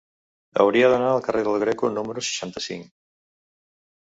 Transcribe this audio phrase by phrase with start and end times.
[0.63, 2.89] Hauria d'anar al carrer del Greco número seixanta-cinc.